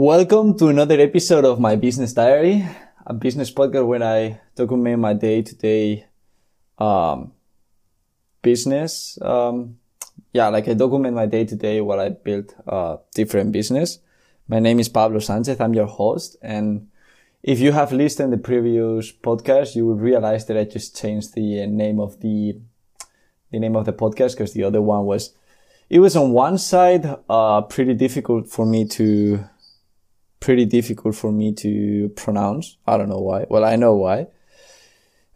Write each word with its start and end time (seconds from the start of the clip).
Welcome 0.00 0.56
to 0.58 0.68
another 0.68 1.00
episode 1.00 1.44
of 1.44 1.58
my 1.58 1.74
business 1.74 2.12
diary, 2.12 2.64
a 3.04 3.12
business 3.12 3.50
podcast 3.50 3.84
where 3.84 4.04
I 4.04 4.40
document 4.54 5.00
my 5.00 5.12
day 5.12 5.42
to 5.42 5.54
day, 5.56 6.06
um, 6.78 7.32
business. 8.40 9.18
Um, 9.20 9.78
yeah, 10.32 10.50
like 10.50 10.68
I 10.68 10.74
document 10.74 11.16
my 11.16 11.26
day 11.26 11.44
to 11.46 11.56
day 11.56 11.80
while 11.80 11.98
I 11.98 12.10
build 12.10 12.54
a 12.68 12.98
different 13.12 13.50
business. 13.50 13.98
My 14.46 14.60
name 14.60 14.78
is 14.78 14.88
Pablo 14.88 15.18
Sanchez. 15.18 15.58
I'm 15.60 15.74
your 15.74 15.88
host. 15.88 16.36
And 16.42 16.90
if 17.42 17.58
you 17.58 17.72
have 17.72 17.90
listened 17.90 18.30
to 18.30 18.36
the 18.36 18.42
previous 18.42 19.10
podcast, 19.10 19.74
you 19.74 19.84
will 19.84 19.96
realize 19.96 20.46
that 20.46 20.56
I 20.56 20.62
just 20.62 20.96
changed 20.96 21.34
the 21.34 21.66
name 21.66 21.98
of 21.98 22.20
the, 22.20 22.56
the 23.50 23.58
name 23.58 23.74
of 23.74 23.84
the 23.84 23.92
podcast 23.92 24.34
because 24.36 24.52
the 24.52 24.62
other 24.62 24.80
one 24.80 25.06
was, 25.06 25.34
it 25.90 25.98
was 25.98 26.14
on 26.14 26.30
one 26.30 26.56
side, 26.56 27.04
uh, 27.28 27.62
pretty 27.62 27.94
difficult 27.94 28.48
for 28.48 28.64
me 28.64 28.86
to, 28.90 29.44
pretty 30.40 30.64
difficult 30.64 31.14
for 31.14 31.32
me 31.32 31.52
to 31.52 32.10
pronounce. 32.10 32.76
I 32.86 32.96
don't 32.96 33.08
know 33.08 33.20
why. 33.20 33.46
Well, 33.48 33.64
I 33.64 33.76
know 33.76 33.94
why. 33.94 34.28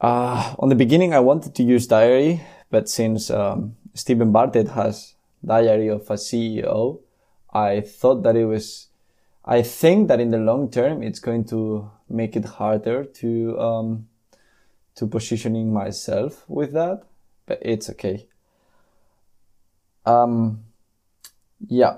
Uh, 0.00 0.54
on 0.58 0.68
the 0.68 0.74
beginning, 0.74 1.14
I 1.14 1.20
wanted 1.20 1.54
to 1.54 1.62
use 1.62 1.86
diary, 1.86 2.42
but 2.70 2.88
since 2.88 3.30
um, 3.30 3.76
Steven 3.94 4.32
Bartlett 4.32 4.68
has 4.68 5.14
diary 5.44 5.88
of 5.88 6.02
a 6.10 6.14
CEO, 6.14 7.00
I 7.52 7.80
thought 7.80 8.22
that 8.22 8.36
it 8.36 8.46
was. 8.46 8.88
I 9.44 9.62
think 9.62 10.08
that 10.08 10.20
in 10.20 10.30
the 10.30 10.38
long 10.38 10.70
term, 10.70 11.02
it's 11.02 11.20
going 11.20 11.44
to 11.46 11.90
make 12.08 12.34
it 12.34 12.44
harder 12.44 13.04
to 13.04 13.58
um, 13.58 14.08
to 14.96 15.06
positioning 15.06 15.72
myself 15.72 16.44
with 16.48 16.72
that, 16.72 17.02
but 17.46 17.58
it's 17.62 17.90
okay. 17.90 18.26
Um, 20.06 20.64
yeah, 21.66 21.96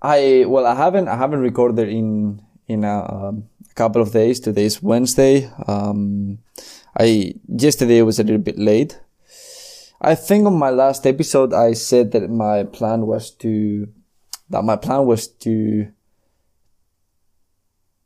I 0.00 0.44
well, 0.46 0.66
I 0.66 0.74
haven't 0.74 1.08
I 1.08 1.16
haven't 1.16 1.40
recorded 1.40 1.88
in 1.88 2.40
in 2.68 2.84
a, 2.84 3.04
um, 3.12 3.48
a 3.68 3.74
couple 3.74 4.00
of 4.00 4.12
days. 4.12 4.38
Today's 4.38 4.82
Wednesday. 4.82 5.50
Um, 5.66 6.38
I 6.98 7.34
yesterday 7.48 8.02
was 8.02 8.18
a 8.18 8.22
little 8.22 8.42
bit 8.42 8.58
late. 8.58 9.00
I 10.00 10.14
think 10.14 10.46
on 10.46 10.54
my 10.54 10.70
last 10.70 11.06
episode 11.06 11.52
I 11.52 11.72
said 11.72 12.12
that 12.12 12.30
my 12.30 12.62
plan 12.62 13.06
was 13.06 13.30
to 13.42 13.88
that 14.50 14.62
my 14.62 14.76
plan 14.76 15.04
was 15.04 15.26
to 15.26 15.90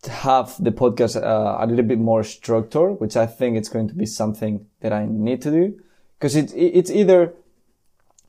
have 0.08 0.56
the 0.58 0.72
podcast 0.72 1.22
uh, 1.22 1.62
a 1.62 1.66
little 1.66 1.84
bit 1.84 1.98
more 1.98 2.24
structured, 2.24 3.00
which 3.00 3.16
I 3.16 3.26
think 3.26 3.56
it's 3.56 3.68
going 3.68 3.88
to 3.88 3.94
be 3.94 4.06
something 4.06 4.66
that 4.80 4.92
I 4.92 5.06
need 5.06 5.42
to 5.42 5.50
do 5.50 5.78
because 6.18 6.36
it's 6.36 6.54
it's 6.56 6.90
either 6.90 7.34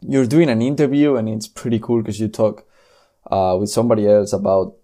you're 0.02 0.28
doing 0.28 0.50
an 0.50 0.62
interview 0.62 1.16
and 1.16 1.30
it's 1.30 1.48
pretty 1.48 1.80
cool 1.80 2.02
because 2.02 2.20
you 2.20 2.28
talk 2.28 2.66
uh, 3.32 3.58
with 3.60 3.70
somebody 3.70 4.08
else 4.08 4.34
about 4.34 4.76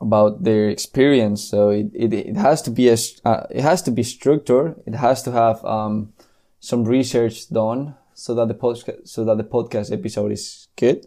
about 0.00 0.44
their 0.44 0.68
experience. 0.68 1.42
So 1.42 1.70
it, 1.70 1.90
it, 1.92 2.12
it 2.12 2.36
has 2.36 2.62
to 2.62 2.70
be 2.70 2.88
a, 2.88 2.96
uh, 3.24 3.46
it 3.50 3.62
has 3.62 3.82
to 3.82 3.90
be 3.90 4.04
structured. 4.04 4.80
It 4.86 4.94
has 4.94 5.24
to 5.24 5.32
have, 5.32 5.64
um, 5.64 6.12
some 6.60 6.84
research 6.84 7.48
done 7.48 7.94
so 8.14 8.34
that 8.34 8.48
the 8.48 8.54
podcast, 8.54 9.08
so 9.08 9.24
that 9.24 9.38
the 9.38 9.44
podcast 9.44 9.92
episode 9.92 10.30
is 10.32 10.68
good. 10.76 11.06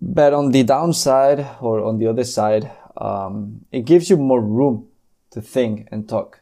But 0.00 0.34
on 0.34 0.50
the 0.50 0.64
downside 0.64 1.46
or 1.60 1.84
on 1.84 1.98
the 1.98 2.08
other 2.08 2.24
side, 2.24 2.70
um, 2.96 3.64
it 3.72 3.84
gives 3.86 4.10
you 4.10 4.16
more 4.16 4.40
room 4.40 4.88
to 5.30 5.40
think 5.40 5.88
and 5.90 6.08
talk. 6.08 6.40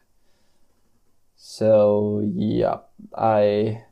So 1.37 2.29
yeah, 2.33 2.79
I, 3.17 3.83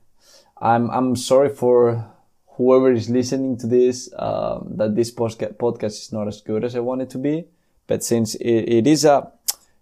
I'm, 0.57 0.89
I'm 0.91 1.15
sorry 1.15 1.49
for 1.49 2.05
whoever 2.59 2.91
is 2.91 3.09
listening 3.09 3.57
to 3.57 3.67
this, 3.67 4.09
um, 4.19 4.75
that 4.75 4.93
this 4.93 5.11
podcast 5.11 5.81
is 5.81 6.11
not 6.11 6.27
as 6.27 6.41
good 6.41 6.65
as 6.65 6.75
I 6.75 6.81
want 6.81 7.01
it 7.01 7.09
to 7.11 7.17
be. 7.17 7.45
But 7.87 8.03
since 8.03 8.35
it, 8.35 8.67
it 8.67 8.85
is 8.85 9.05
a, 9.05 9.31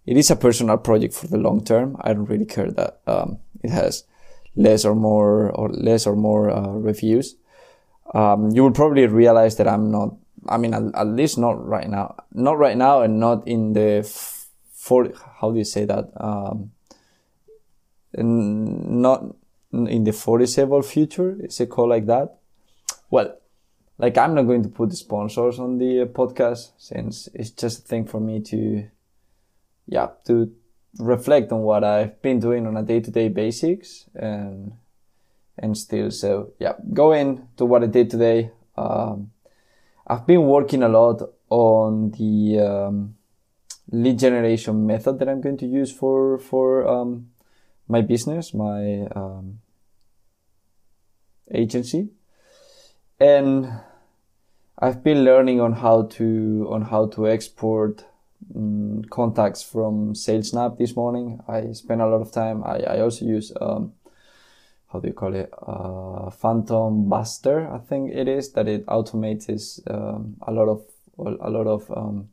it 0.06 0.16
is 0.16 0.30
a 0.30 0.36
personal 0.36 0.78
project 0.78 1.12
for 1.12 1.26
the 1.26 1.38
long 1.38 1.64
term, 1.64 1.96
I 2.00 2.12
don't 2.14 2.26
really 2.26 2.46
care 2.46 2.70
that, 2.70 3.00
um, 3.08 3.38
it 3.64 3.70
has 3.70 4.04
less 4.54 4.84
or 4.84 4.94
more 4.94 5.50
or 5.50 5.70
less 5.70 6.06
or 6.06 6.14
more, 6.14 6.50
uh, 6.50 6.70
reviews. 6.70 7.34
Um, 8.14 8.50
you 8.50 8.62
will 8.62 8.70
probably 8.70 9.06
realize 9.06 9.56
that 9.56 9.66
I'm 9.66 9.90
not, 9.90 10.14
I 10.48 10.56
mean, 10.56 10.72
at, 10.72 10.84
at, 10.94 11.08
least 11.08 11.36
not 11.36 11.58
right 11.66 11.90
now, 11.90 12.14
not 12.32 12.58
right 12.58 12.76
now 12.76 13.02
and 13.02 13.18
not 13.18 13.46
in 13.48 13.72
the 13.72 14.08
for, 14.72 15.12
how 15.40 15.50
do 15.50 15.58
you 15.58 15.64
say 15.64 15.84
that? 15.84 16.10
Um, 16.16 16.70
not 18.14 19.34
in 19.72 20.04
the 20.04 20.12
foreseeable 20.12 20.82
future. 20.82 21.36
Is 21.40 21.60
it 21.60 21.70
called 21.70 21.90
like 21.90 22.06
that? 22.06 22.37
Well, 23.10 23.38
like 23.98 24.16
I'm 24.16 24.34
not 24.34 24.42
going 24.42 24.62
to 24.62 24.68
put 24.68 24.90
the 24.90 24.96
sponsors 24.96 25.58
on 25.58 25.78
the 25.78 26.08
podcast 26.12 26.72
since 26.78 27.28
it's 27.34 27.50
just 27.50 27.80
a 27.80 27.82
thing 27.82 28.04
for 28.04 28.20
me 28.20 28.40
to, 28.42 28.88
yeah, 29.86 30.08
to 30.26 30.52
reflect 30.98 31.52
on 31.52 31.62
what 31.62 31.84
I've 31.84 32.20
been 32.22 32.38
doing 32.38 32.66
on 32.66 32.76
a 32.76 32.82
day-to-day 32.82 33.28
basics 33.28 34.08
and 34.14 34.72
and 35.58 35.76
still. 35.76 36.10
So 36.10 36.52
yeah, 36.60 36.74
going 36.92 37.48
to 37.56 37.64
what 37.64 37.82
I 37.82 37.86
did 37.86 38.10
today. 38.10 38.52
Um, 38.76 39.32
I've 40.06 40.26
been 40.26 40.44
working 40.44 40.82
a 40.82 40.88
lot 40.88 41.22
on 41.50 42.12
the 42.12 42.60
um, 42.60 43.16
lead 43.90 44.18
generation 44.18 44.86
method 44.86 45.18
that 45.18 45.28
I'm 45.28 45.40
going 45.40 45.58
to 45.58 45.66
use 45.66 45.90
for 45.90 46.38
for 46.38 46.86
um, 46.86 47.30
my 47.88 48.02
business, 48.02 48.54
my 48.54 49.08
um, 49.16 49.60
agency 51.52 52.10
and 53.20 53.68
I've 54.78 55.02
been 55.02 55.24
learning 55.24 55.60
on 55.60 55.72
how 55.72 56.02
to 56.02 56.68
on 56.70 56.82
how 56.82 57.06
to 57.08 57.28
export 57.28 58.04
um, 58.54 59.02
contacts 59.10 59.62
from 59.62 60.14
Sales 60.14 60.52
Nav 60.52 60.78
this 60.78 60.94
morning. 60.94 61.40
I 61.48 61.72
spent 61.72 62.00
a 62.00 62.06
lot 62.06 62.20
of 62.20 62.30
time. 62.30 62.62
I, 62.64 62.78
I 62.80 63.00
also 63.00 63.24
use 63.24 63.52
um, 63.60 63.92
how 64.92 65.00
do 65.00 65.08
you 65.08 65.14
call 65.14 65.34
it? 65.34 65.52
Uh, 65.66 66.30
Phantom 66.30 67.08
Buster, 67.08 67.68
I 67.70 67.78
think 67.78 68.12
it 68.12 68.28
is 68.28 68.52
that 68.52 68.68
it 68.68 68.86
automates 68.86 69.80
um, 69.90 70.36
a 70.46 70.52
lot 70.52 70.68
of 70.68 70.84
a 71.18 71.50
lot 71.50 71.66
of 71.66 71.90
um, 71.90 72.28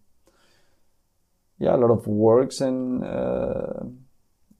yeah 1.58 1.76
a 1.76 1.78
lot 1.78 1.92
of 1.92 2.06
works 2.06 2.62
and 2.62 3.04
uh, 3.04 3.84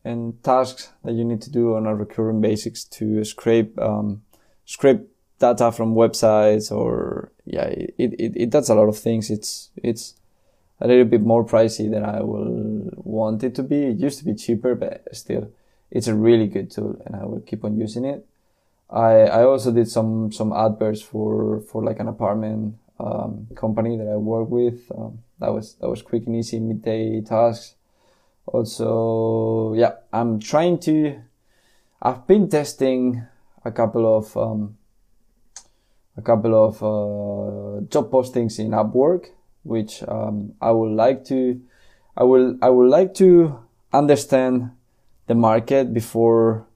and 0.04 0.44
tasks 0.44 0.90
that 1.04 1.14
you 1.14 1.24
need 1.24 1.42
to 1.44 1.52
do 1.52 1.76
on 1.76 1.86
a 1.86 1.96
recurring 1.96 2.42
basis 2.42 2.84
to 2.86 3.24
scrape 3.24 3.78
um, 3.80 4.24
scrape 4.66 5.08
data 5.40 5.72
from 5.72 5.96
websites 5.96 6.72
or 6.72 7.32
yeah, 7.46 7.66
it, 7.66 7.94
it, 7.98 8.34
it 8.36 8.50
does 8.50 8.70
a 8.70 8.76
lot 8.76 8.88
of 8.88 8.98
things. 8.98 9.30
It's, 9.30 9.70
it's 9.84 10.16
a 10.80 10.88
little 10.88 11.06
bit 11.06 11.22
more 11.22 11.46
pricey 11.46 11.90
than 11.90 12.04
I 12.04 12.22
will 12.22 12.90
want 12.96 13.44
it 13.44 13.56
to 13.56 13.64
be. 13.64 13.84
It 13.84 13.98
used 13.98 14.20
to 14.20 14.26
be 14.26 14.36
cheaper, 14.36 14.76
but 14.76 15.04
still 15.16 15.52
it's 15.92 16.08
a 16.08 16.16
really 16.16 16.48
good 16.48 16.72
tool 16.72 17.02
and 17.06 17.16
I 17.16 17.26
will 17.26 17.42
keep 17.42 17.64
on 17.64 17.78
using 17.78 18.06
it. 18.06 18.26
I, 18.90 19.22
I 19.24 19.44
also 19.44 19.72
did 19.72 19.90
some, 19.90 20.32
some 20.32 20.54
adverts 20.54 21.02
for, 21.02 21.62
for 21.62 21.84
like 21.84 22.00
an 22.00 22.08
apartment, 22.08 22.78
um, 23.00 23.48
company 23.56 23.98
that 23.98 24.08
I 24.08 24.16
work 24.16 24.50
with. 24.50 24.92
Um, 24.96 25.20
that 25.40 25.54
was, 25.54 25.76
that 25.76 25.90
was 25.90 26.02
quick 26.02 26.28
and 26.28 26.36
easy 26.36 26.60
midday 26.60 27.22
tasks. 27.22 27.76
Also, 28.46 29.74
yeah, 29.74 29.94
I'm 30.14 30.40
trying 30.40 30.80
to, 30.82 31.20
I've 32.02 32.28
been 32.28 32.48
testing 32.48 33.26
a 33.64 33.72
couple 33.72 34.18
of, 34.18 34.38
um, 34.38 34.78
a 36.18 36.22
couple 36.22 36.56
of 36.56 36.76
uh, 36.82 37.86
job 37.88 38.12
postings 38.12 38.60
in 38.60 38.72
Upwork, 38.72 39.28
which 39.64 40.04
um, 40.08 40.54
I 40.62 40.72
would 40.72 40.92
like 40.92 41.26
to, 41.26 41.62
I 42.16 42.24
will, 42.24 42.58
I 42.62 42.70
would 42.70 42.90
like 42.90 43.14
to 43.16 43.60
understand 43.92 44.72
the 45.28 45.36
market 45.36 45.94
before 45.94 46.68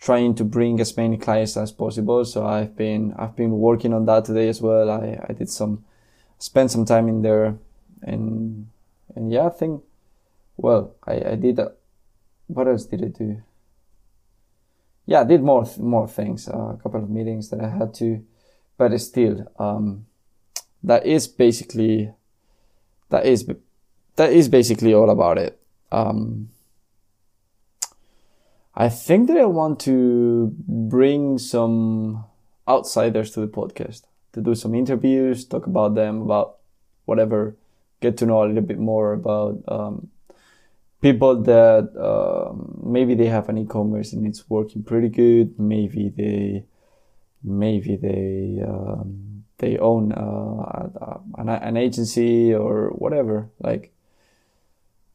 trying 0.00 0.34
to 0.34 0.44
bring 0.44 0.80
as 0.80 0.96
many 0.96 1.16
clients 1.16 1.56
as 1.56 1.72
possible. 1.72 2.24
So 2.24 2.46
I've 2.46 2.76
been, 2.76 3.14
I've 3.18 3.36
been 3.36 3.52
working 3.52 3.92
on 3.92 4.06
that 4.06 4.24
today 4.24 4.48
as 4.48 4.60
well. 4.60 4.90
I, 4.90 5.18
I 5.28 5.32
did 5.32 5.50
some, 5.50 5.84
spent 6.38 6.70
some 6.70 6.84
time 6.84 7.08
in 7.08 7.22
there 7.22 7.56
and, 8.02 8.68
and 9.14 9.32
yeah, 9.32 9.46
I 9.46 9.50
think, 9.50 9.82
well, 10.56 10.94
I, 11.06 11.14
I 11.32 11.34
did, 11.34 11.58
a, 11.58 11.72
what 12.46 12.68
else 12.68 12.84
did 12.84 13.04
I 13.04 13.08
do? 13.08 13.42
Yeah, 15.06 15.20
I 15.20 15.24
did 15.24 15.42
more, 15.42 15.66
more 15.78 16.06
things, 16.06 16.48
uh, 16.48 16.74
a 16.74 16.78
couple 16.82 17.02
of 17.02 17.10
meetings 17.10 17.50
that 17.50 17.60
I 17.60 17.68
had 17.68 17.92
to, 17.94 18.24
but 18.80 18.98
still, 18.98 19.46
um, 19.58 20.06
that 20.82 21.04
is 21.04 21.28
basically, 21.28 22.10
that 23.10 23.26
is, 23.26 23.46
that 24.16 24.32
is 24.32 24.48
basically 24.48 24.94
all 24.94 25.10
about 25.10 25.36
it. 25.36 25.60
Um, 25.92 26.48
I 28.74 28.88
think 28.88 29.28
that 29.28 29.36
I 29.36 29.44
want 29.44 29.80
to 29.80 30.54
bring 30.66 31.36
some 31.36 32.24
outsiders 32.66 33.32
to 33.32 33.40
the 33.40 33.48
podcast 33.48 34.04
to 34.32 34.40
do 34.40 34.54
some 34.54 34.74
interviews, 34.74 35.44
talk 35.44 35.66
about 35.66 35.94
them, 35.94 36.22
about 36.22 36.56
whatever, 37.04 37.56
get 38.00 38.16
to 38.16 38.24
know 38.24 38.42
a 38.42 38.46
little 38.46 38.62
bit 38.62 38.78
more 38.78 39.12
about, 39.12 39.62
um, 39.68 40.08
people 41.02 41.42
that, 41.42 41.92
um, 42.00 42.80
maybe 42.82 43.14
they 43.14 43.26
have 43.26 43.50
an 43.50 43.58
e-commerce 43.58 44.14
and 44.14 44.26
it's 44.26 44.48
working 44.48 44.82
pretty 44.82 45.10
good. 45.10 45.60
Maybe 45.60 46.08
they, 46.08 46.64
maybe 47.42 47.96
they 47.96 48.62
um, 48.66 49.44
they 49.58 49.78
own 49.78 50.12
uh, 50.12 51.18
an, 51.36 51.48
an 51.48 51.76
agency 51.76 52.54
or 52.54 52.90
whatever. 52.90 53.50
Like, 53.60 53.92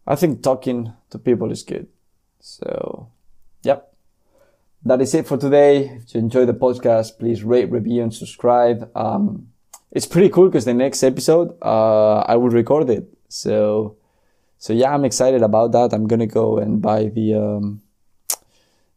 I 0.05 0.15
think 0.15 0.43
talking 0.43 0.93
to 1.09 1.17
people 1.17 1.51
is 1.51 1.63
good. 1.63 1.87
So, 2.39 3.09
yep. 3.63 3.91
That 4.87 5.01
is 5.01 5.15
it 5.15 5.25
for 5.25 5.35
today. 5.35 5.99
If 6.03 6.13
you 6.13 6.19
enjoy 6.19 6.45
the 6.45 6.53
podcast, 6.53 7.17
please 7.17 7.43
rate, 7.43 7.71
review, 7.71 8.03
and 8.03 8.13
subscribe. 8.13 8.91
Um, 8.95 9.47
it's 9.91 10.05
pretty 10.05 10.29
cool 10.29 10.45
because 10.45 10.65
the 10.65 10.75
next 10.75 11.01
episode, 11.01 11.57
uh, 11.63 12.19
I 12.19 12.35
will 12.35 12.49
record 12.49 12.91
it. 12.91 13.07
So, 13.27 13.97
so 14.59 14.73
yeah, 14.73 14.93
I'm 14.93 15.03
excited 15.03 15.41
about 15.41 15.71
that. 15.71 15.91
I'm 15.91 16.05
gonna 16.05 16.27
go 16.27 16.59
and 16.59 16.83
buy 16.83 17.05
the, 17.05 17.33
um, 17.33 17.81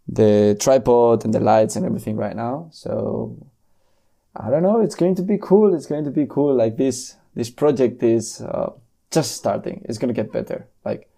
the 0.09 0.57
tripod 0.59 1.25
and 1.25 1.35
the 1.35 1.41
lights 1.41 1.77
and 1.77 1.85
everything 1.85 2.17
right 2.17 2.35
now. 2.35 2.69
So, 2.73 3.37
I 4.35 4.51
don't 4.51 4.63
know. 4.63 4.81
It's 4.81 4.95
going 4.95 5.15
to 5.17 5.23
be 5.23 5.39
cool. 5.41 5.75
It's 5.75 5.87
going 5.87 6.05
to 6.05 6.11
be 6.11 6.27
cool. 6.27 6.55
Like 6.55 6.77
this, 6.77 7.17
this 7.35 7.51
project 7.51 8.03
is, 8.03 8.41
uh, 8.41 8.73
just 9.11 9.37
starting. 9.37 9.85
It's 9.89 9.99
going 9.99 10.15
to 10.15 10.23
get 10.23 10.33
better. 10.33 10.67
Like, 10.85 11.09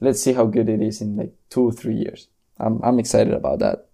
let's 0.00 0.20
see 0.22 0.32
how 0.32 0.46
good 0.46 0.68
it 0.68 0.80
is 0.80 1.00
in 1.00 1.16
like 1.16 1.32
two, 1.50 1.70
three 1.72 1.94
years. 1.94 2.28
I'm, 2.58 2.80
I'm 2.82 2.98
excited 2.98 3.34
about 3.34 3.58
that. 3.60 3.86